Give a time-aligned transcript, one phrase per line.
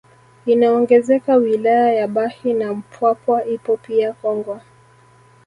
[0.45, 4.61] Inaongezeka wilaya ya Bahi na Mpwapwa ipo pia Kongwa